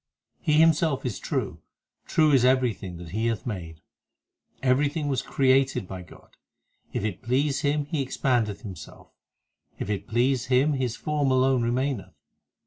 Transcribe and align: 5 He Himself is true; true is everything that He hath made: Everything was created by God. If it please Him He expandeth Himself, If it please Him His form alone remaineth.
5 0.39 0.45
He 0.47 0.53
Himself 0.53 1.05
is 1.05 1.19
true; 1.19 1.61
true 2.07 2.31
is 2.31 2.43
everything 2.43 2.97
that 2.97 3.09
He 3.09 3.27
hath 3.27 3.45
made: 3.45 3.81
Everything 4.63 5.07
was 5.09 5.21
created 5.21 5.87
by 5.87 6.01
God. 6.01 6.37
If 6.91 7.03
it 7.05 7.21
please 7.21 7.61
Him 7.61 7.85
He 7.85 8.01
expandeth 8.03 8.61
Himself, 8.63 9.11
If 9.77 9.91
it 9.91 10.07
please 10.07 10.47
Him 10.47 10.73
His 10.73 10.95
form 10.95 11.29
alone 11.29 11.61
remaineth. 11.61 12.15